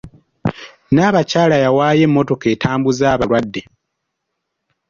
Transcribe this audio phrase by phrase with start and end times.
[0.87, 3.61] Nnaabakyala yawaayo emmotoka etambuza abalwadde.